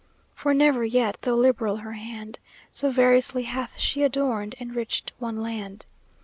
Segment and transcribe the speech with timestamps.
[0.33, 2.39] For never yet, though liberal her hand,
[2.71, 5.85] So variously hath she adorned, enriched one land.